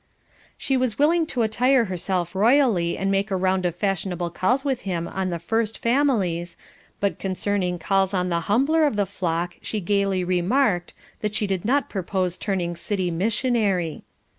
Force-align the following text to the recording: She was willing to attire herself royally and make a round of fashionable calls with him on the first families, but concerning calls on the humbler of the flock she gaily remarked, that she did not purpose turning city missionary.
She 0.57 0.77
was 0.77 0.97
willing 0.97 1.27
to 1.27 1.43
attire 1.43 1.85
herself 1.85 2.33
royally 2.33 2.97
and 2.97 3.11
make 3.11 3.29
a 3.29 3.35
round 3.35 3.67
of 3.67 3.75
fashionable 3.75 4.31
calls 4.31 4.65
with 4.65 4.81
him 4.81 5.07
on 5.07 5.29
the 5.29 5.37
first 5.37 5.77
families, 5.77 6.57
but 6.99 7.19
concerning 7.19 7.77
calls 7.77 8.11
on 8.11 8.29
the 8.29 8.39
humbler 8.49 8.85
of 8.87 8.95
the 8.95 9.05
flock 9.05 9.57
she 9.61 9.79
gaily 9.79 10.23
remarked, 10.23 10.95
that 11.19 11.35
she 11.35 11.45
did 11.45 11.65
not 11.65 11.87
purpose 11.87 12.35
turning 12.35 12.75
city 12.75 13.11
missionary. 13.11 14.01